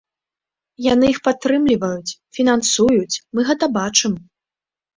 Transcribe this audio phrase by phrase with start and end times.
[0.93, 4.21] Яны іх падтрымліваюць, фінансуюць, мы гэта бачым.